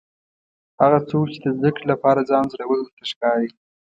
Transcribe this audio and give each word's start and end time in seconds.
هغه 0.81 0.99
څوک 1.09 1.25
چې 1.33 1.39
د 1.43 1.47
زده 1.57 1.69
کړې 1.75 1.85
لپاره 1.91 2.27
ځان 2.29 2.45
زوړ 2.51 2.61
ورته 2.69 3.03
ښکاري. 3.11 3.49